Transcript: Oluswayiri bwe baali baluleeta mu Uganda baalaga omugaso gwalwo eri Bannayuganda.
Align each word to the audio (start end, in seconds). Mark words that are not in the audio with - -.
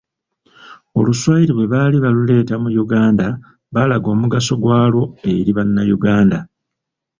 Oluswayiri 0.99 1.51
bwe 1.53 1.69
baali 1.73 1.97
baluleeta 2.03 2.55
mu 2.63 2.69
Uganda 2.83 3.27
baalaga 3.73 4.07
omugaso 4.15 4.53
gwalwo 4.63 5.01
eri 5.33 5.51
Bannayuganda. 5.57 6.39